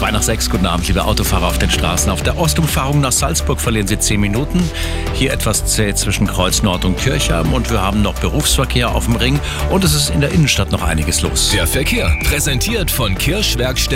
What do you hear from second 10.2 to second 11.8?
der Innenstadt noch einiges los. Der